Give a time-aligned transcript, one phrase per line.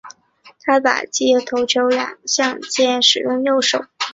[0.65, 3.85] 他打击和投球两项皆使用右手。